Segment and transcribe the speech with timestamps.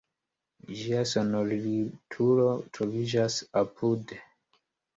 [0.79, 4.21] Ĝia sonorilturo troviĝas apude.